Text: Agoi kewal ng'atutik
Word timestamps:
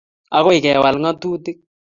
Agoi 0.37 0.63
kewal 0.63 0.95
ng'atutik 0.99 1.57